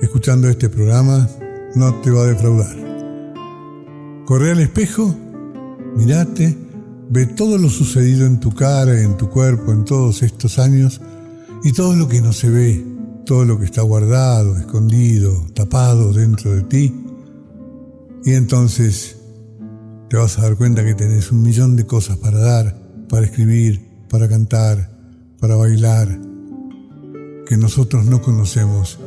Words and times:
escuchando 0.00 0.48
este 0.48 0.68
programa, 0.68 1.28
no 1.74 1.94
te 2.00 2.10
va 2.10 2.22
a 2.22 2.26
defraudar. 2.26 2.76
Corre 4.24 4.52
al 4.52 4.60
espejo, 4.60 5.14
mirate, 5.96 6.56
ve 7.10 7.26
todo 7.26 7.58
lo 7.58 7.68
sucedido 7.68 8.26
en 8.26 8.40
tu 8.40 8.52
cara, 8.52 9.00
en 9.00 9.16
tu 9.16 9.30
cuerpo, 9.30 9.72
en 9.72 9.84
todos 9.84 10.22
estos 10.22 10.58
años 10.58 11.00
y 11.62 11.72
todo 11.72 11.94
lo 11.94 12.08
que 12.08 12.20
no 12.20 12.32
se 12.32 12.50
ve, 12.50 12.84
todo 13.24 13.44
lo 13.44 13.58
que 13.58 13.64
está 13.64 13.82
guardado, 13.82 14.56
escondido, 14.56 15.46
tapado 15.54 16.12
dentro 16.12 16.54
de 16.54 16.62
ti. 16.62 16.94
Y 18.24 18.32
entonces 18.32 19.16
te 20.08 20.16
vas 20.16 20.38
a 20.38 20.42
dar 20.42 20.56
cuenta 20.56 20.84
que 20.84 20.94
tenés 20.94 21.30
un 21.30 21.42
millón 21.42 21.76
de 21.76 21.86
cosas 21.86 22.16
para 22.18 22.38
dar, 22.38 22.76
para 23.08 23.26
escribir, 23.26 23.86
para 24.08 24.28
cantar, 24.28 24.90
para 25.40 25.56
bailar, 25.56 26.08
que 27.46 27.56
nosotros 27.56 28.04
no 28.06 28.20
conocemos 28.20 28.98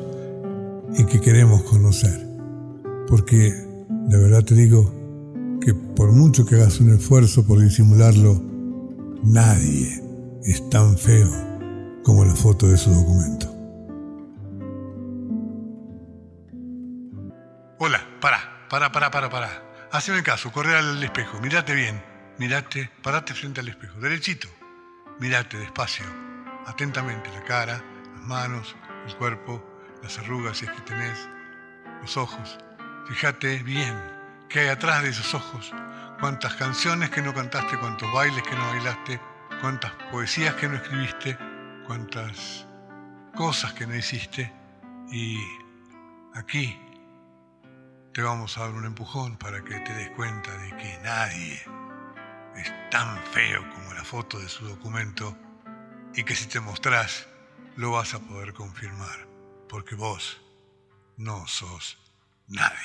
y 0.97 1.05
que 1.05 1.21
queremos 1.21 1.63
conocer. 1.63 2.27
Porque 3.07 3.53
de 3.89 4.17
verdad 4.17 4.43
te 4.43 4.55
digo 4.55 4.93
que 5.61 5.73
por 5.73 6.11
mucho 6.11 6.45
que 6.45 6.55
hagas 6.55 6.79
un 6.79 6.93
esfuerzo 6.93 7.45
por 7.45 7.59
disimularlo, 7.59 8.41
nadie 9.23 10.01
es 10.43 10.69
tan 10.69 10.97
feo 10.97 11.29
como 12.03 12.25
la 12.25 12.35
foto 12.35 12.67
de 12.67 12.77
su 12.77 12.91
documento. 12.91 13.47
Hola, 17.79 18.01
para, 18.19 18.67
para, 18.69 18.91
para, 18.91 19.11
para, 19.11 19.29
para. 19.29 19.87
Haceme 19.91 20.23
caso, 20.23 20.51
corre 20.51 20.75
al 20.75 21.01
espejo, 21.03 21.39
mirate 21.39 21.73
bien, 21.73 22.01
mirate, 22.37 22.91
parate 23.01 23.33
frente 23.33 23.59
al 23.61 23.67
espejo, 23.67 23.99
derechito, 23.99 24.47
mirate 25.19 25.57
despacio, 25.57 26.05
atentamente 26.67 27.29
la 27.31 27.43
cara, 27.43 27.83
las 28.15 28.27
manos, 28.27 28.75
el 29.07 29.15
cuerpo, 29.15 29.63
las 30.01 30.17
arrugas 30.19 30.57
si 30.57 30.65
es 30.65 30.71
que 30.71 30.81
tenés, 30.81 31.29
los 32.01 32.17
ojos. 32.17 32.57
Fíjate 33.07 33.63
bien 33.63 33.95
qué 34.49 34.61
hay 34.61 34.67
atrás 34.69 35.03
de 35.03 35.09
esos 35.09 35.33
ojos, 35.33 35.73
cuántas 36.19 36.55
canciones 36.55 37.09
que 37.09 37.21
no 37.21 37.33
cantaste, 37.33 37.77
cuántos 37.77 38.11
bailes 38.13 38.43
que 38.43 38.55
no 38.55 38.67
bailaste, 38.67 39.19
cuántas 39.61 39.91
poesías 40.11 40.55
que 40.55 40.67
no 40.67 40.75
escribiste, 40.75 41.37
cuántas 41.85 42.67
cosas 43.35 43.73
que 43.73 43.87
no 43.87 43.95
hiciste. 43.95 44.53
Y 45.11 45.39
aquí 46.35 46.79
te 48.13 48.21
vamos 48.21 48.57
a 48.57 48.61
dar 48.61 48.71
un 48.71 48.85
empujón 48.85 49.37
para 49.37 49.63
que 49.63 49.79
te 49.79 49.93
des 49.93 50.09
cuenta 50.11 50.55
de 50.57 50.75
que 50.77 50.99
nadie 51.03 51.61
es 52.55 52.89
tan 52.89 53.17
feo 53.31 53.67
como 53.73 53.93
la 53.93 54.03
foto 54.03 54.39
de 54.39 54.49
su 54.49 54.67
documento 54.67 55.37
y 56.15 56.23
que 56.23 56.35
si 56.35 56.47
te 56.47 56.59
mostrás 56.59 57.27
lo 57.75 57.91
vas 57.91 58.13
a 58.13 58.19
poder 58.19 58.53
confirmar 58.53 59.28
porque 59.69 59.95
vos 59.95 60.41
no 61.17 61.45
sos 61.47 61.97
nadie. 62.47 62.75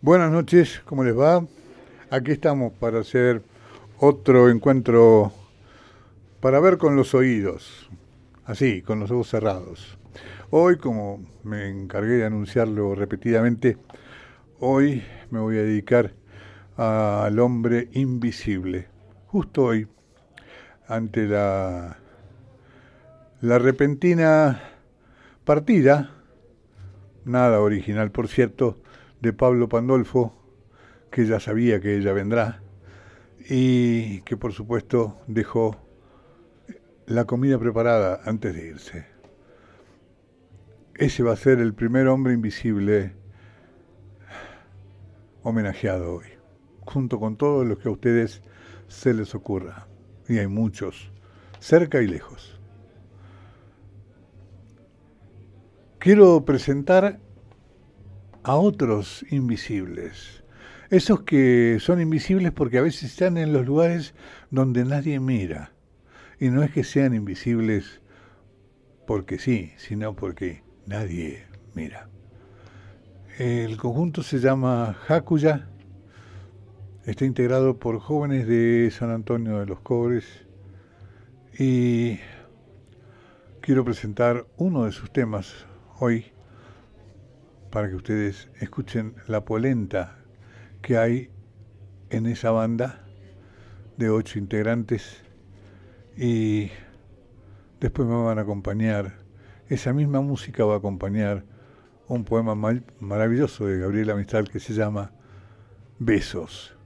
Buenas 0.00 0.32
noches, 0.32 0.80
¿cómo 0.86 1.04
les 1.04 1.16
va? 1.16 1.46
Aquí 2.10 2.32
estamos 2.32 2.72
para 2.72 3.00
hacer 3.00 3.42
otro 3.98 4.48
encuentro 4.48 5.32
para 6.40 6.60
ver 6.60 6.78
con 6.78 6.96
los 6.96 7.14
oídos, 7.14 7.90
así, 8.44 8.80
con 8.82 9.00
los 9.00 9.10
ojos 9.10 9.28
cerrados. 9.28 9.98
Hoy, 10.50 10.78
como 10.78 11.26
me 11.42 11.68
encargué 11.68 12.14
de 12.14 12.24
anunciarlo 12.24 12.94
repetidamente, 12.94 13.76
hoy 14.60 15.02
me 15.30 15.40
voy 15.40 15.58
a 15.58 15.62
dedicar 15.62 16.14
al 16.76 17.38
hombre 17.38 17.88
invisible. 17.92 18.88
Justo 19.26 19.64
hoy, 19.64 19.88
ante 20.88 21.26
la 21.26 21.98
la 23.40 23.58
repentina 23.58 24.62
partida, 25.44 26.10
nada 27.24 27.60
original 27.60 28.10
por 28.10 28.28
cierto, 28.28 28.78
de 29.20 29.32
Pablo 29.32 29.68
Pandolfo, 29.68 30.34
que 31.10 31.26
ya 31.26 31.40
sabía 31.40 31.80
que 31.80 31.96
ella 31.96 32.12
vendrá, 32.12 32.62
y 33.48 34.20
que 34.22 34.36
por 34.36 34.52
supuesto 34.52 35.20
dejó 35.26 35.76
la 37.06 37.24
comida 37.24 37.58
preparada 37.58 38.20
antes 38.24 38.54
de 38.54 38.68
irse. 38.68 39.06
Ese 40.94 41.22
va 41.22 41.34
a 41.34 41.36
ser 41.36 41.60
el 41.60 41.74
primer 41.74 42.08
hombre 42.08 42.32
invisible 42.32 43.12
homenajeado 45.42 46.14
hoy, 46.14 46.26
junto 46.80 47.20
con 47.20 47.36
todos 47.36 47.66
los 47.66 47.78
que 47.78 47.88
a 47.88 47.92
ustedes 47.92 48.42
se 48.88 49.12
les 49.12 49.34
ocurra. 49.34 49.86
Y 50.26 50.38
hay 50.38 50.46
muchos, 50.48 51.12
cerca 51.60 52.00
y 52.00 52.08
lejos. 52.08 52.58
Quiero 56.06 56.44
presentar 56.44 57.18
a 58.44 58.54
otros 58.54 59.26
invisibles. 59.28 60.44
Esos 60.88 61.22
que 61.22 61.78
son 61.80 62.00
invisibles 62.00 62.52
porque 62.52 62.78
a 62.78 62.82
veces 62.82 63.10
están 63.10 63.36
en 63.36 63.52
los 63.52 63.66
lugares 63.66 64.14
donde 64.52 64.84
nadie 64.84 65.18
mira. 65.18 65.72
Y 66.38 66.50
no 66.50 66.62
es 66.62 66.70
que 66.70 66.84
sean 66.84 67.12
invisibles 67.12 68.02
porque 69.04 69.40
sí, 69.40 69.72
sino 69.78 70.14
porque 70.14 70.62
nadie 70.86 71.44
mira. 71.74 72.08
El 73.36 73.76
conjunto 73.76 74.22
se 74.22 74.38
llama 74.38 74.96
Hakuya. 75.08 75.66
Está 77.04 77.24
integrado 77.24 77.80
por 77.80 77.98
jóvenes 77.98 78.46
de 78.46 78.92
San 78.92 79.10
Antonio 79.10 79.58
de 79.58 79.66
los 79.66 79.80
Cobres. 79.80 80.46
Y 81.58 82.20
quiero 83.60 83.84
presentar 83.84 84.46
uno 84.56 84.84
de 84.84 84.92
sus 84.92 85.10
temas 85.12 85.65
hoy 85.98 86.26
para 87.70 87.88
que 87.88 87.96
ustedes 87.96 88.48
escuchen 88.60 89.14
la 89.26 89.44
polenta 89.44 90.18
que 90.82 90.98
hay 90.98 91.30
en 92.10 92.26
esa 92.26 92.50
banda 92.50 93.04
de 93.96 94.10
ocho 94.10 94.38
integrantes 94.38 95.22
y 96.16 96.70
después 97.80 98.08
me 98.08 98.14
van 98.14 98.38
a 98.38 98.42
acompañar, 98.42 99.18
esa 99.68 99.92
misma 99.92 100.20
música 100.20 100.64
va 100.64 100.74
a 100.74 100.78
acompañar 100.78 101.44
un 102.08 102.24
poema 102.24 102.54
maravilloso 103.00 103.66
de 103.66 103.80
Gabriela 103.80 104.14
Mistral 104.14 104.48
que 104.48 104.60
se 104.60 104.74
llama 104.74 105.12
Besos. 105.98 106.76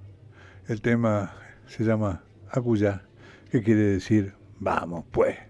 El 0.66 0.80
tema 0.80 1.34
se 1.66 1.84
llama 1.84 2.24
Acuya, 2.48 3.02
que 3.50 3.62
quiere 3.62 3.82
decir 3.82 4.34
vamos 4.58 5.04
pues. 5.10 5.49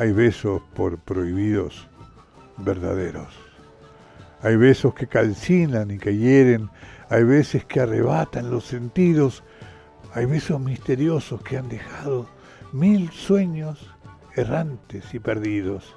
Hay 0.00 0.12
besos 0.12 0.62
por 0.74 0.96
prohibidos 0.98 1.86
verdaderos. 2.56 3.28
Hay 4.40 4.56
besos 4.56 4.94
que 4.94 5.06
calcinan 5.06 5.90
y 5.90 5.98
que 5.98 6.16
hieren. 6.16 6.70
Hay 7.10 7.22
veces 7.22 7.66
que 7.66 7.80
arrebatan 7.80 8.50
los 8.50 8.64
sentidos. 8.64 9.44
Hay 10.14 10.24
besos 10.24 10.58
misteriosos 10.58 11.42
que 11.42 11.58
han 11.58 11.68
dejado 11.68 12.26
mil 12.72 13.10
sueños 13.10 13.94
errantes 14.36 15.12
y 15.12 15.18
perdidos. 15.18 15.94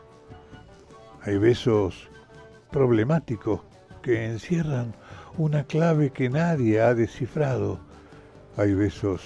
Hay 1.22 1.38
besos 1.38 2.10
problemáticos 2.72 3.62
que 4.02 4.26
encierran 4.26 4.94
una 5.38 5.64
clave 5.64 6.10
que 6.10 6.30
nadie 6.30 6.82
ha 6.82 6.94
descifrado. 6.94 7.80
Hay 8.58 8.74
besos 8.74 9.22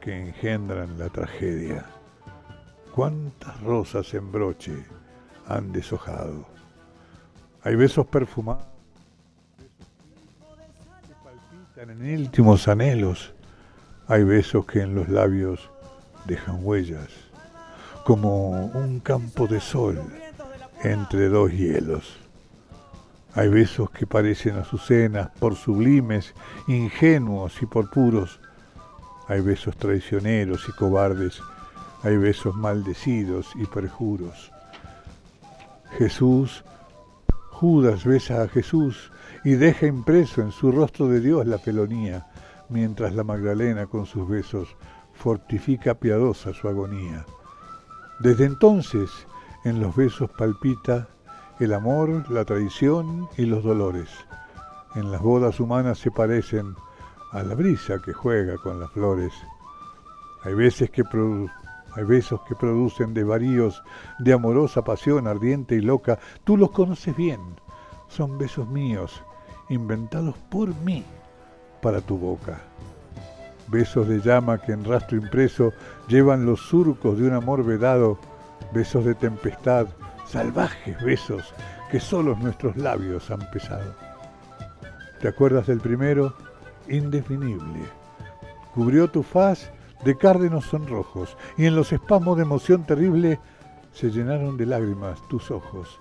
que 0.00 0.20
engendran 0.20 0.98
la 0.98 1.10
tragedia. 1.10 1.93
¿Cuántas 2.94 3.60
rosas 3.60 4.14
en 4.14 4.30
broche 4.30 4.84
han 5.48 5.72
deshojado? 5.72 6.46
Hay 7.64 7.74
besos 7.74 8.06
perfumados, 8.06 8.62
que 9.58 11.14
palpitan 11.24 11.90
en 11.90 12.20
últimos 12.20 12.68
anhelos. 12.68 13.34
Hay 14.06 14.22
besos 14.22 14.64
que 14.66 14.82
en 14.82 14.94
los 14.94 15.08
labios 15.08 15.68
dejan 16.26 16.60
huellas, 16.62 17.08
como 18.04 18.66
un 18.66 19.00
campo 19.00 19.48
de 19.48 19.58
sol 19.58 20.00
entre 20.84 21.28
dos 21.28 21.50
hielos. 21.50 22.16
Hay 23.34 23.48
besos 23.48 23.90
que 23.90 24.06
parecen 24.06 24.56
azucenas 24.56 25.30
por 25.40 25.56
sublimes, 25.56 26.32
ingenuos 26.68 27.60
y 27.60 27.66
por 27.66 27.90
puros. 27.90 28.38
Hay 29.26 29.40
besos 29.40 29.76
traicioneros 29.76 30.68
y 30.68 30.72
cobardes. 30.72 31.40
Hay 32.04 32.18
besos 32.18 32.54
maldecidos 32.54 33.50
y 33.54 33.64
perjuros. 33.64 34.52
Jesús, 35.96 36.62
Judas 37.50 38.04
besa 38.04 38.42
a 38.42 38.48
Jesús 38.48 39.10
y 39.42 39.54
deja 39.54 39.86
impreso 39.86 40.42
en 40.42 40.52
su 40.52 40.70
rostro 40.70 41.08
de 41.08 41.20
Dios 41.20 41.46
la 41.46 41.58
felonía, 41.58 42.26
mientras 42.68 43.14
la 43.14 43.24
Magdalena 43.24 43.86
con 43.86 44.04
sus 44.04 44.28
besos 44.28 44.68
fortifica 45.14 45.94
piadosa 45.94 46.52
su 46.52 46.68
agonía. 46.68 47.24
Desde 48.20 48.44
entonces 48.44 49.10
en 49.64 49.80
los 49.80 49.96
besos 49.96 50.30
palpita 50.36 51.08
el 51.58 51.72
amor, 51.72 52.30
la 52.30 52.44
traición 52.44 53.28
y 53.38 53.46
los 53.46 53.64
dolores. 53.64 54.10
En 54.94 55.10
las 55.10 55.22
bodas 55.22 55.58
humanas 55.58 56.00
se 56.00 56.10
parecen 56.10 56.74
a 57.32 57.42
la 57.42 57.54
brisa 57.54 57.98
que 58.04 58.12
juega 58.12 58.58
con 58.58 58.78
las 58.78 58.90
flores. 58.90 59.32
Hay 60.42 60.52
veces 60.52 60.90
que 60.90 61.02
hay 61.96 62.04
besos 62.04 62.40
que 62.48 62.54
producen 62.54 63.14
desvaríos 63.14 63.82
de 64.18 64.32
amorosa 64.32 64.82
pasión 64.82 65.26
ardiente 65.26 65.76
y 65.76 65.80
loca. 65.80 66.18
Tú 66.44 66.56
los 66.56 66.70
conoces 66.70 67.16
bien. 67.16 67.40
Son 68.08 68.38
besos 68.38 68.68
míos, 68.68 69.22
inventados 69.68 70.36
por 70.50 70.74
mí 70.82 71.04
para 71.80 72.00
tu 72.00 72.18
boca. 72.18 72.60
Besos 73.68 74.08
de 74.08 74.20
llama 74.20 74.58
que 74.58 74.72
en 74.72 74.84
rastro 74.84 75.16
impreso 75.16 75.72
llevan 76.08 76.44
los 76.44 76.60
surcos 76.60 77.18
de 77.18 77.26
un 77.26 77.34
amor 77.34 77.64
vedado. 77.64 78.18
Besos 78.72 79.04
de 79.04 79.14
tempestad 79.14 79.86
salvajes 80.26 81.00
besos 81.02 81.54
que 81.90 82.00
solo 82.00 82.34
nuestros 82.36 82.76
labios 82.76 83.30
han 83.30 83.40
pesado. 83.50 83.94
¿Te 85.20 85.28
acuerdas 85.28 85.66
del 85.66 85.80
primero? 85.80 86.34
Indefinible. 86.88 87.80
Cubrió 88.74 89.08
tu 89.08 89.22
faz 89.22 89.70
de 90.04 90.16
cárdenos 90.16 90.66
sonrojos 90.66 91.36
y 91.56 91.66
en 91.66 91.76
los 91.76 91.92
espasmos 91.92 92.36
de 92.36 92.42
emoción 92.42 92.84
terrible 92.84 93.40
se 93.92 94.10
llenaron 94.10 94.56
de 94.56 94.66
lágrimas 94.66 95.20
tus 95.28 95.50
ojos. 95.50 96.00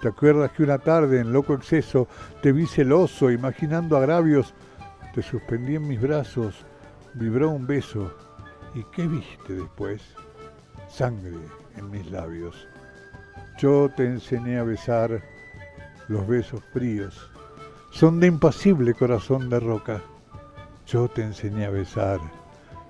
¿Te 0.00 0.08
acuerdas 0.08 0.52
que 0.52 0.62
una 0.62 0.78
tarde 0.78 1.20
en 1.20 1.32
loco 1.32 1.54
exceso 1.54 2.08
te 2.42 2.52
vi 2.52 2.66
celoso, 2.66 3.30
imaginando 3.30 3.96
agravios? 3.96 4.54
Te 5.14 5.22
suspendí 5.22 5.76
en 5.76 5.88
mis 5.88 6.00
brazos, 6.00 6.64
vibró 7.14 7.50
un 7.50 7.66
beso. 7.66 8.12
¿Y 8.74 8.84
qué 8.92 9.06
viste 9.06 9.54
después? 9.54 10.02
Sangre 10.88 11.38
en 11.76 11.90
mis 11.90 12.10
labios. 12.10 12.68
Yo 13.58 13.88
te 13.96 14.04
enseñé 14.04 14.58
a 14.58 14.64
besar 14.64 15.22
los 16.08 16.26
besos 16.26 16.60
fríos, 16.72 17.30
son 17.90 18.18
de 18.20 18.26
impasible 18.26 18.92
corazón 18.94 19.48
de 19.48 19.60
roca. 19.60 20.02
Yo 20.86 21.08
te 21.08 21.22
enseñé 21.22 21.66
a 21.66 21.70
besar, 21.70 22.20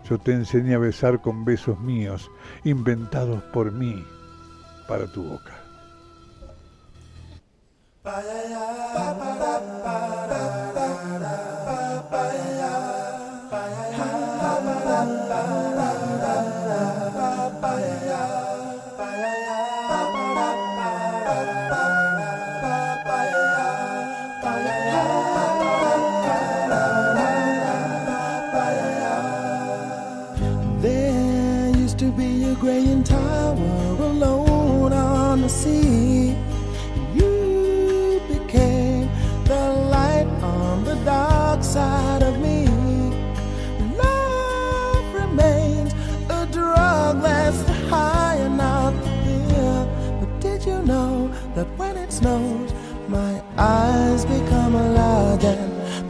yo 0.08 0.18
te 0.18 0.32
enseñé 0.32 0.74
a 0.74 0.78
besar 0.78 1.20
con 1.20 1.44
besos 1.44 1.78
míos, 1.80 2.30
inventados 2.64 3.42
por 3.44 3.72
mí 3.72 4.04
para 4.86 5.06
tu 5.06 5.22
boca. 5.22 5.54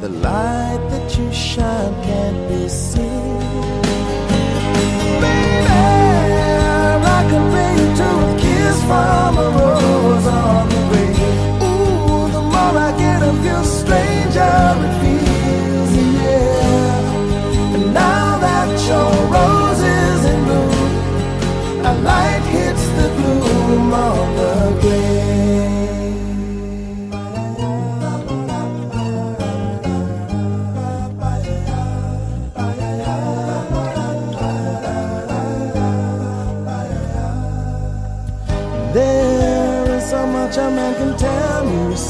The 0.05 0.11
light 0.21 0.81
that 0.91 1.19
you 1.19 1.33
shine 1.33 1.95
can't 2.05 2.49
be 2.51 2.69
seen. 2.69 3.39
Baby, 5.23 5.67
I 7.17 7.21
compare 7.33 7.75
you 7.81 7.89
to 8.01 8.09
a 8.27 8.37
kiss 8.39 8.79
from 8.89 9.39
a 9.39 9.49
rose 9.57 9.74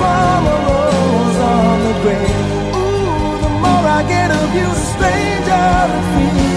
From 0.00 0.42
a 0.54 0.58
rose 0.68 1.38
on 1.54 1.76
the 1.86 1.94
grave. 2.02 2.48
Ooh, 2.80 3.44
the 3.44 3.52
more 3.64 3.86
I 3.98 4.00
get 4.14 4.30
of 4.40 4.48
you, 4.58 4.68
the 4.80 4.86
stranger 4.92 5.66
it 5.98 6.04
feels, 6.14 6.49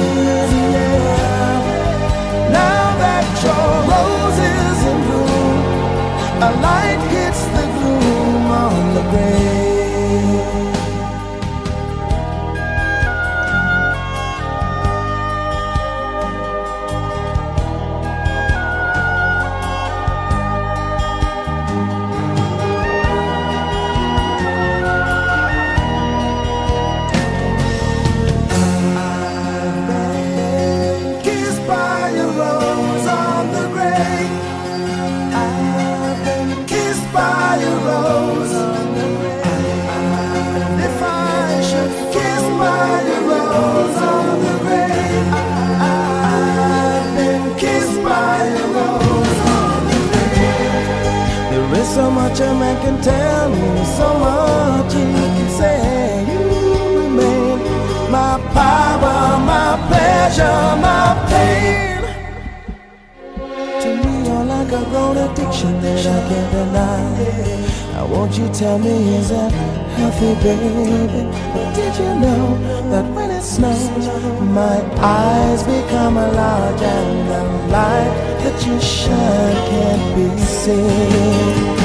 grown 65.61 65.81
that 65.81 66.05
I 66.05 66.19
can't 66.29 66.51
deny. 66.51 67.93
Now, 67.93 68.05
won't 68.07 68.37
you 68.37 68.47
tell 68.49 68.79
me, 68.79 69.15
is 69.17 69.29
that 69.29 69.51
healthy, 69.97 70.33
baby? 70.41 71.23
But 71.53 71.75
did 71.75 71.93
you 72.01 72.11
know 72.23 72.57
that 72.91 73.05
when 73.13 73.29
it 73.31 73.43
snows, 73.43 74.07
my 74.41 74.77
eyes 74.99 75.63
become 75.63 76.15
large 76.15 76.81
and 76.81 77.29
the 77.29 77.41
light 77.71 78.13
that 78.41 78.57
you 78.65 78.79
shine 78.81 79.57
can't 79.69 80.05
be 80.15 80.27
seen? 80.41 81.75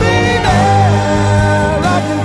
Baby, 0.00 0.44
I 1.86 1.98
can 2.06 2.20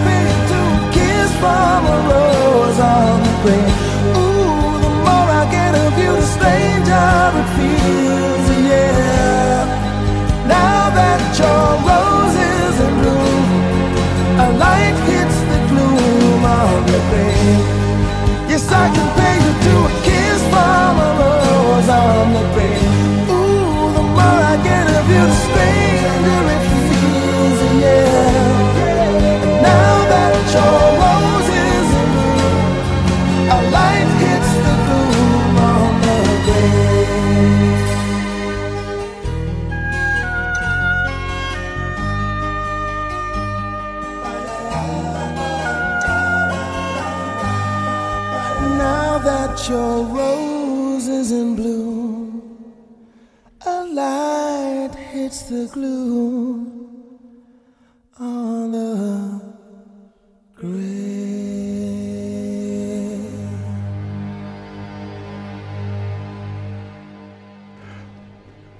to 0.51 0.59
a 0.75 0.91
kiss 0.95 1.29
from 1.41 1.81
a 1.93 1.97
rose 2.09 2.79
on 2.79 3.15
the 3.25 3.33
grave. 3.43 3.75
Ooh, 4.17 4.79
the 4.83 4.91
more 5.05 5.29
I 5.39 5.43
get 5.51 5.73
of 5.75 5.93
you, 5.97 6.11
the 6.11 6.27
stranger 6.35 7.07
it 7.39 7.47
feels. 7.55 8.08
Light 14.59 14.97
hits 15.09 15.37
the 15.51 15.59
gloom 15.69 16.41
of 16.43 16.77
the 16.91 16.99
grave. 17.09 17.65
Yes, 18.51 18.65
I 18.71 18.85
can 18.95 19.07
pay 19.19 19.35
you 19.45 19.53
to 19.65 19.73
a 19.89 19.93
kiss 20.07 20.41
from 20.51 20.93
a 21.07 21.09
rose 21.19 21.89
on 21.89 22.25
the 22.37 22.43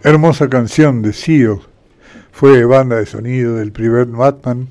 Hermosa 0.10 0.50
canción 0.50 1.04
de 1.04 1.14
Seal. 1.14 1.60
Fue 2.32 2.66
banda 2.66 2.96
de 2.96 3.06
sonido 3.06 3.58
del 3.58 3.72
primer 3.72 4.08
Batman 4.08 4.68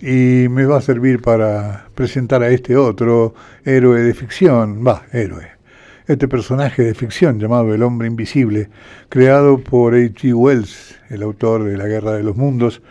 y 0.00 0.48
me 0.50 0.64
va 0.64 0.78
a 0.78 0.82
servir 0.82 1.22
para 1.22 1.86
presentar 1.94 2.42
a 2.42 2.48
este 2.48 2.76
otro 2.76 3.32
héroe 3.64 4.00
de 4.00 4.12
ficción, 4.14 4.84
va, 4.84 5.04
héroe. 5.12 5.46
Este 6.08 6.26
personaje 6.26 6.82
de 6.82 6.94
ficción 6.94 7.38
llamado 7.38 7.72
El 7.72 7.84
Hombre 7.84 8.08
Invisible, 8.08 8.68
creado 9.08 9.58
por 9.58 9.94
H.G. 9.94 10.34
Wells, 10.34 10.96
el 11.08 11.22
autor 11.22 11.62
de 11.62 11.76
La 11.76 11.86
Guerra 11.86 12.14
de 12.14 12.24
los 12.24 12.36
Mundos, 12.36 12.82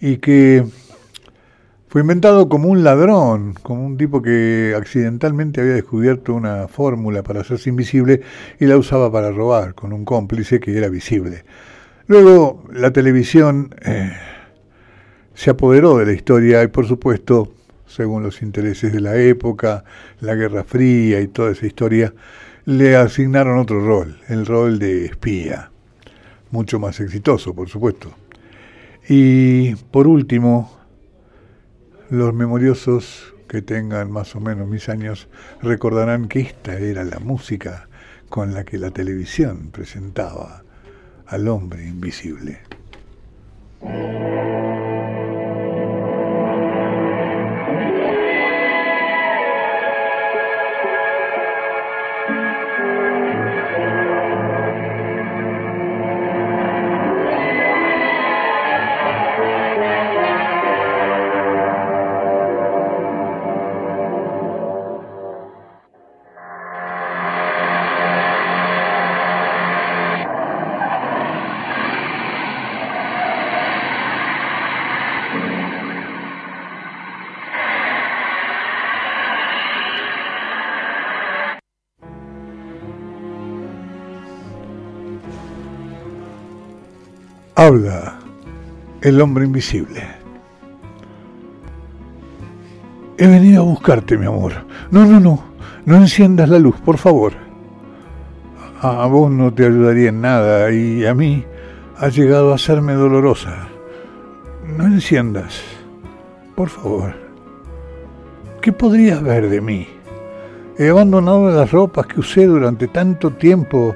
y 0.00 0.18
que 0.18 0.64
fue 1.90 2.02
inventado 2.02 2.48
como 2.48 2.68
un 2.68 2.84
ladrón, 2.84 3.54
como 3.64 3.84
un 3.84 3.96
tipo 3.96 4.22
que 4.22 4.74
accidentalmente 4.76 5.60
había 5.60 5.72
descubierto 5.72 6.32
una 6.34 6.68
fórmula 6.68 7.24
para 7.24 7.40
hacerse 7.40 7.68
invisible 7.68 8.20
y 8.60 8.66
la 8.66 8.76
usaba 8.76 9.10
para 9.10 9.32
robar 9.32 9.74
con 9.74 9.92
un 9.92 10.04
cómplice 10.04 10.60
que 10.60 10.78
era 10.78 10.88
visible. 10.88 11.42
Luego 12.06 12.62
la 12.72 12.92
televisión 12.92 13.74
eh, 13.84 14.12
se 15.34 15.50
apoderó 15.50 15.98
de 15.98 16.06
la 16.06 16.12
historia 16.12 16.62
y 16.62 16.68
por 16.68 16.86
supuesto, 16.86 17.52
según 17.88 18.22
los 18.22 18.40
intereses 18.40 18.92
de 18.92 19.00
la 19.00 19.16
época, 19.16 19.82
la 20.20 20.36
Guerra 20.36 20.62
Fría 20.62 21.20
y 21.20 21.26
toda 21.26 21.50
esa 21.50 21.66
historia, 21.66 22.14
le 22.66 22.94
asignaron 22.94 23.58
otro 23.58 23.84
rol, 23.84 24.16
el 24.28 24.46
rol 24.46 24.78
de 24.78 25.06
espía, 25.06 25.72
mucho 26.52 26.78
más 26.78 27.00
exitoso, 27.00 27.52
por 27.52 27.68
supuesto. 27.68 28.12
Y 29.08 29.74
por 29.74 30.06
último, 30.06 30.79
los 32.10 32.34
memoriosos 32.34 33.34
que 33.48 33.62
tengan 33.62 34.10
más 34.10 34.34
o 34.34 34.40
menos 34.40 34.68
mis 34.68 34.88
años 34.88 35.28
recordarán 35.62 36.28
que 36.28 36.40
esta 36.40 36.74
era 36.74 37.04
la 37.04 37.20
música 37.20 37.88
con 38.28 38.52
la 38.52 38.64
que 38.64 38.78
la 38.78 38.90
televisión 38.90 39.70
presentaba 39.70 40.64
al 41.26 41.48
hombre 41.48 41.86
invisible. 41.86 42.60
Habla 87.60 88.14
el 89.02 89.20
hombre 89.20 89.44
invisible. 89.44 90.02
He 93.18 93.26
venido 93.26 93.60
a 93.60 93.66
buscarte, 93.66 94.16
mi 94.16 94.24
amor. 94.24 94.64
No, 94.90 95.04
no, 95.04 95.20
no. 95.20 95.44
No 95.84 95.96
enciendas 95.96 96.48
la 96.48 96.58
luz, 96.58 96.76
por 96.80 96.96
favor. 96.96 97.34
A 98.80 99.04
vos 99.08 99.30
no 99.30 99.52
te 99.52 99.66
ayudaría 99.66 100.08
en 100.08 100.22
nada 100.22 100.72
y 100.72 101.04
a 101.04 101.14
mí 101.14 101.44
ha 101.98 102.08
llegado 102.08 102.54
a 102.54 102.56
serme 102.56 102.94
dolorosa. 102.94 103.68
No 104.78 104.86
enciendas. 104.86 105.60
Por 106.54 106.70
favor. 106.70 107.12
¿Qué 108.62 108.72
podrías 108.72 109.22
ver 109.22 109.50
de 109.50 109.60
mí? 109.60 109.86
He 110.78 110.88
abandonado 110.88 111.50
las 111.50 111.70
ropas 111.70 112.06
que 112.06 112.20
usé 112.20 112.46
durante 112.46 112.88
tanto 112.88 113.32
tiempo 113.32 113.94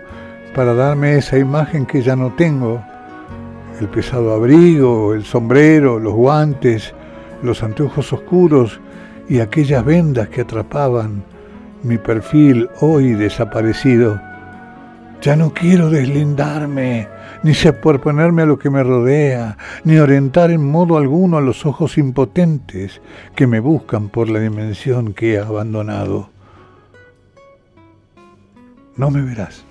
para 0.54 0.74
darme 0.74 1.16
esa 1.16 1.38
imagen 1.38 1.86
que 1.86 2.02
ya 2.02 2.14
no 2.14 2.34
tengo 2.34 2.84
el 3.80 3.88
pesado 3.88 4.32
abrigo, 4.32 5.14
el 5.14 5.24
sombrero, 5.24 5.98
los 5.98 6.14
guantes, 6.14 6.94
los 7.42 7.62
anteojos 7.62 8.12
oscuros 8.12 8.80
y 9.28 9.40
aquellas 9.40 9.84
vendas 9.84 10.28
que 10.28 10.42
atrapaban 10.42 11.24
mi 11.82 11.98
perfil 11.98 12.68
hoy 12.80 13.12
desaparecido. 13.12 14.20
Ya 15.20 15.36
no 15.36 15.54
quiero 15.54 15.88
deslindarme, 15.88 17.08
ni 17.42 17.54
superponerme 17.54 18.42
a 18.42 18.46
lo 18.46 18.58
que 18.58 18.70
me 18.70 18.82
rodea, 18.82 19.56
ni 19.84 19.96
orientar 19.96 20.50
en 20.50 20.70
modo 20.70 20.98
alguno 20.98 21.38
a 21.38 21.40
los 21.40 21.64
ojos 21.64 21.96
impotentes 21.96 23.00
que 23.34 23.46
me 23.46 23.60
buscan 23.60 24.08
por 24.08 24.28
la 24.28 24.40
dimensión 24.40 25.14
que 25.14 25.34
he 25.34 25.38
abandonado. 25.38 26.28
No 28.96 29.10
me 29.10 29.22
verás. 29.22 29.64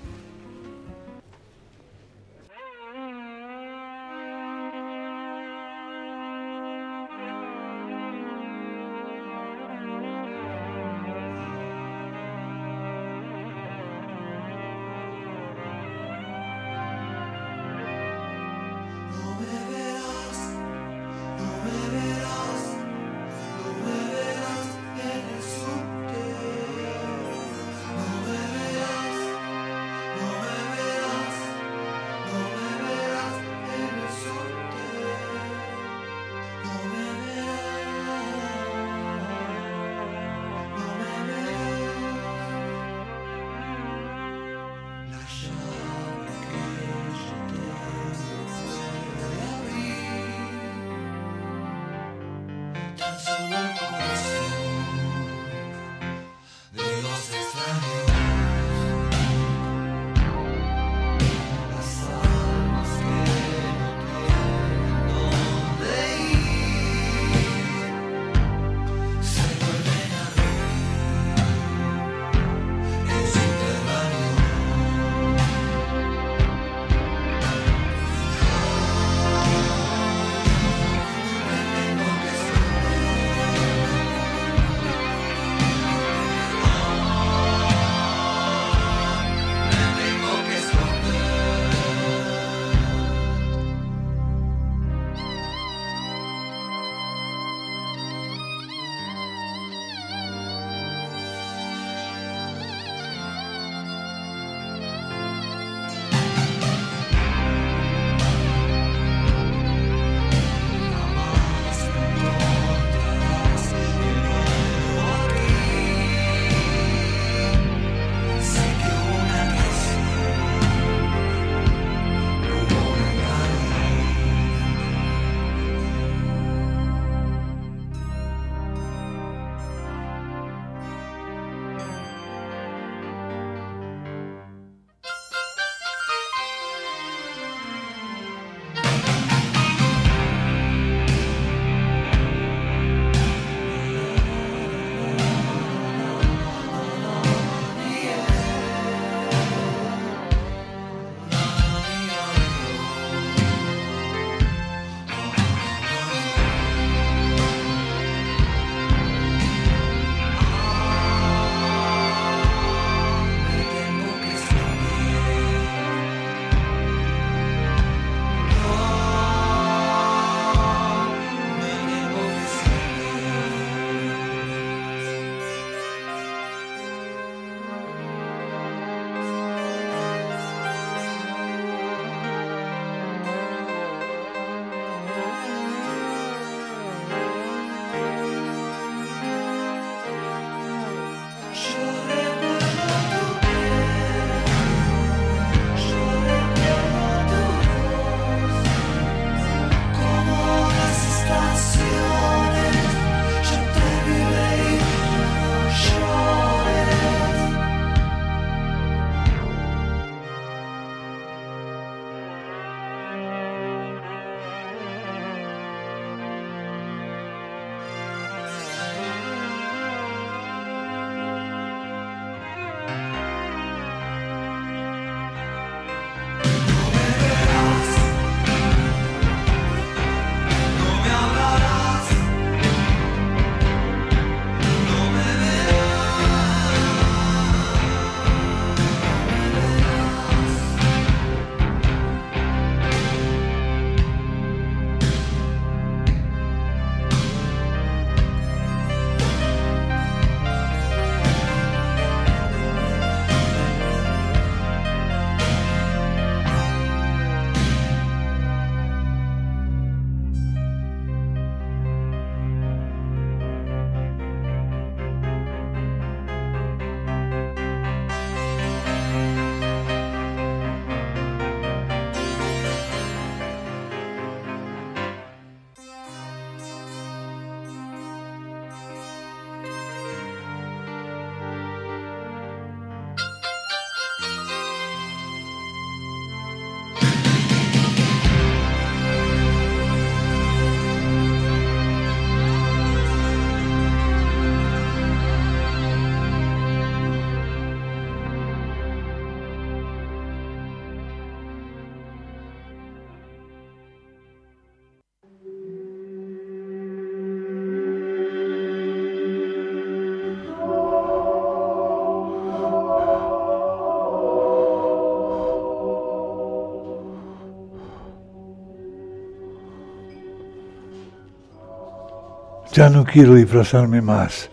Ya 322.74 322.90
no 322.90 323.06
quiero 323.06 323.36
disfrazarme 323.36 324.02
más. 324.02 324.50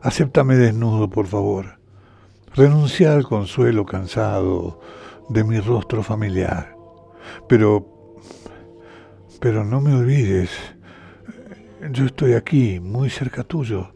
Acéptame 0.00 0.56
desnudo, 0.56 1.10
por 1.10 1.26
favor. 1.26 1.78
Renuncia 2.54 3.12
al 3.12 3.24
consuelo 3.24 3.84
cansado 3.84 4.80
de 5.28 5.44
mi 5.44 5.60
rostro 5.60 6.02
familiar. 6.02 6.74
Pero, 7.46 8.16
pero 9.38 9.64
no 9.64 9.82
me 9.82 9.94
olvides, 9.94 10.48
yo 11.90 12.06
estoy 12.06 12.32
aquí, 12.32 12.80
muy 12.80 13.10
cerca 13.10 13.44
tuyo, 13.44 13.92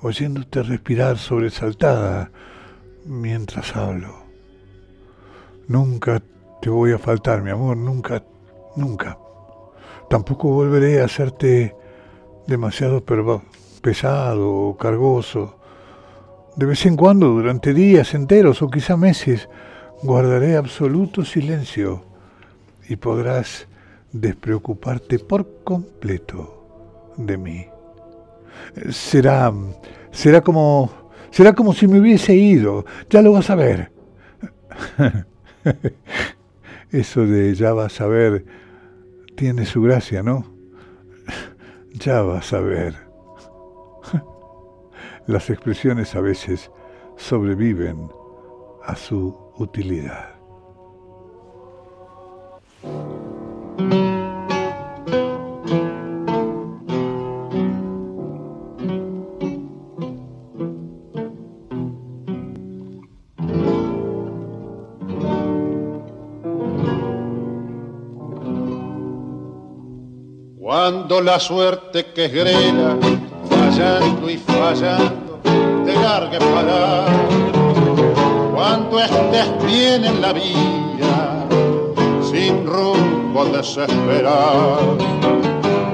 oyéndote 0.00 0.62
respirar 0.62 1.18
sobresaltada 1.18 2.30
mientras 3.04 3.76
hablo. 3.76 4.24
Nunca 5.68 6.22
te 6.62 6.70
voy 6.70 6.92
a 6.92 6.98
faltar, 6.98 7.42
mi 7.42 7.50
amor, 7.50 7.76
nunca, 7.76 8.24
nunca. 8.76 9.18
Tampoco 10.08 10.48
volveré 10.48 11.00
a 11.00 11.06
hacerte 11.06 11.74
demasiado 12.46 13.02
pesado 13.82 14.52
o 14.52 14.76
cargoso. 14.76 15.58
De 16.56 16.66
vez 16.66 16.86
en 16.86 16.96
cuando, 16.96 17.28
durante 17.28 17.74
días 17.74 18.14
enteros 18.14 18.62
o 18.62 18.70
quizá 18.70 18.96
meses, 18.96 19.48
guardaré 20.02 20.56
absoluto 20.56 21.24
silencio 21.24 22.04
y 22.88 22.96
podrás 22.96 23.66
despreocuparte 24.12 25.18
por 25.18 25.64
completo 25.64 27.12
de 27.16 27.36
mí. 27.36 27.66
Será, 28.90 29.52
será 30.12 30.40
como, 30.40 31.10
será 31.30 31.52
como 31.52 31.74
si 31.74 31.88
me 31.88 31.98
hubiese 31.98 32.34
ido, 32.34 32.86
ya 33.10 33.22
lo 33.22 33.32
vas 33.32 33.50
a 33.50 33.56
ver. 33.56 33.90
Eso 36.92 37.26
de 37.26 37.54
ya 37.54 37.72
vas 37.72 38.00
a 38.00 38.06
ver 38.06 38.44
tiene 39.36 39.66
su 39.66 39.82
gracia, 39.82 40.22
¿no? 40.22 40.44
Ya 41.92 42.20
vas 42.20 42.52
a 42.52 42.60
ver. 42.60 42.94
Las 45.26 45.48
expresiones 45.48 46.14
a 46.14 46.20
veces 46.20 46.70
sobreviven 47.16 48.10
a 48.84 48.94
su 48.96 49.34
utilidad. 49.56 50.35
La 71.22 71.40
suerte 71.40 72.06
que 72.14 72.26
es 72.26 72.32
grela, 72.32 72.96
fallando 73.48 74.28
y 74.28 74.36
fallando, 74.36 75.40
te 75.42 75.94
largue 75.94 76.38
para 76.38 77.06
cuando 78.54 79.00
estés 79.00 79.64
bien 79.66 80.04
en 80.04 80.20
la 80.20 80.32
vía, 80.34 81.46
sin 82.30 82.66
rumbo 82.66 83.46
desesperar, 83.46 84.78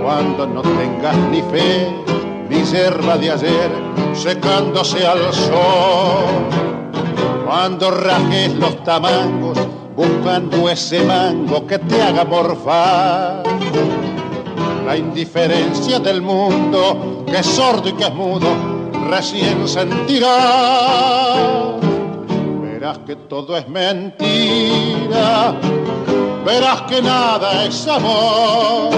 cuando 0.03 0.47
no 0.47 0.61
tengas 0.63 1.17
ni 1.31 1.41
fe, 1.43 1.89
ni 2.51 2.65
yerba 2.65 3.17
de 3.17 3.31
ayer 3.31 3.71
secándose 4.15 5.07
al 5.07 5.33
sol, 5.33 6.49
cuando 7.47 7.91
rajes 7.93 8.55
los 8.55 8.83
tamangos 8.83 9.59
buscando 9.97 10.69
ese 10.69 11.05
mango 11.05 11.65
que 11.67 11.79
te 11.79 12.03
haga 12.03 12.25
morfar 12.25 13.52
la 14.85 14.97
indiferencia 14.97 15.99
del 15.99 16.23
mundo, 16.23 17.25
que 17.27 17.39
es 17.39 17.47
sordo 17.47 17.89
y 17.89 17.93
que 17.93 18.05
es 18.05 18.15
mudo, 18.15 18.49
recién 19.09 19.67
sentirá. 19.69 21.79
Verás 22.63 22.99
que 23.07 23.17
todo 23.17 23.57
es 23.57 23.69
mentira, 23.69 25.55
verás 26.45 26.83
que 26.83 27.01
nada 27.01 27.65
es 27.65 27.87
amor, 27.87 28.91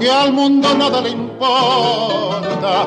que 0.00 0.10
al 0.10 0.32
mundo 0.32 0.74
nada 0.74 1.00
le 1.00 1.10
importa. 1.10 2.86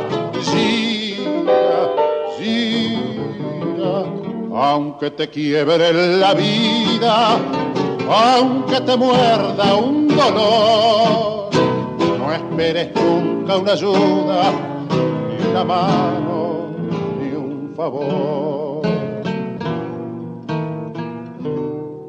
Gira, 0.52 1.90
gira, 2.38 4.06
aunque 4.54 5.12
te 5.12 5.30
quiebre 5.30 6.18
la 6.18 6.34
vida, 6.34 7.38
aunque 8.10 8.82
te 8.82 8.98
muerda 8.98 9.76
un 9.76 10.08
dolor 10.08 11.47
esperes 12.38 12.90
nunca 12.96 13.58
una 13.58 13.74
ayuda, 13.74 14.52
ni 15.28 15.48
una 15.50 15.64
mano, 15.64 16.68
ni 17.20 17.32
un 17.34 17.74
favor. 17.76 18.82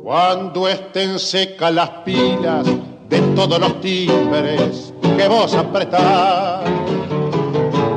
Cuando 0.03 0.69
estén 0.69 1.19
secas 1.19 1.73
las 1.73 1.91
pilas 2.05 2.67
de 3.09 3.21
todos 3.35 3.59
los 3.59 3.81
timbres 3.81 4.93
que 5.17 5.29
vos 5.29 5.55
apretás, 5.55 6.65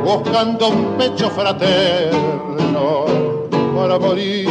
buscando 0.04 0.70
un 0.70 0.98
pecho 0.98 1.30
fraterno 1.30 3.06
para 3.76 3.98
morir 4.00 4.50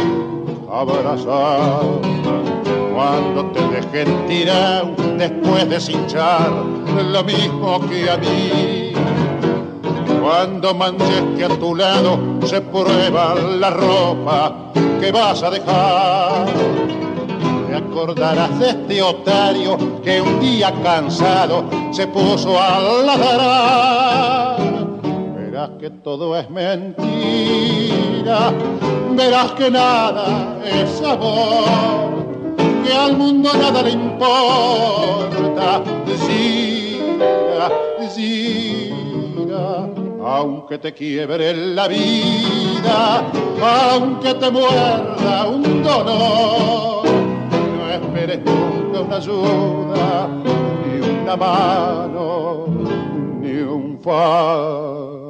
abrazado 0.71 2.01
cuando 3.01 3.45
te 3.47 3.61
dejen 3.67 4.27
tirar 4.27 4.85
después 5.17 5.67
de 5.67 5.79
cinchar 5.79 6.51
lo 6.51 7.23
mismo 7.23 7.79
que 7.89 8.07
a 8.07 8.17
mí. 8.17 8.93
Cuando 10.21 10.75
manches 10.75 11.23
que 11.35 11.45
a 11.45 11.49
tu 11.49 11.73
lado 11.75 12.19
se 12.45 12.61
prueba 12.61 13.33
la 13.33 13.71
ropa 13.71 14.71
que 14.99 15.11
vas 15.11 15.41
a 15.41 15.49
dejar. 15.49 16.45
Te 17.67 17.75
acordarás 17.75 18.59
de 18.59 18.69
este 18.69 19.01
otario 19.01 19.99
que 20.03 20.21
un 20.21 20.39
día 20.39 20.71
cansado 20.83 21.63
se 21.91 22.05
puso 22.05 22.55
a 22.61 22.79
ladrar. 23.03 24.57
Verás 25.37 25.71
que 25.79 25.89
todo 25.89 26.37
es 26.37 26.47
mentira, 26.51 26.93
verás 29.15 29.51
que 29.53 29.71
nada 29.71 30.59
es 30.63 31.01
amor 31.01 32.20
que 32.83 32.93
al 32.93 33.17
mundo 33.17 33.49
nada 33.53 33.81
le 33.83 33.91
importa. 33.91 35.83
Gira, 36.27 37.69
gira, 38.15 39.89
aunque 40.23 40.77
te 40.77 40.93
quiebre 40.93 41.53
la 41.53 41.87
vida, 41.87 43.23
aunque 43.61 44.33
te 44.35 44.51
muerda 44.51 45.47
un 45.47 45.83
dolor, 45.83 47.05
no 47.05 47.89
esperes 47.89 48.39
nunca 48.45 49.01
una 49.01 49.17
ayuda, 49.17 50.27
ni 50.85 50.93
una 51.21 51.35
mano, 51.35 52.67
ni 53.39 53.61
un 53.61 53.99
favor. 53.99 55.21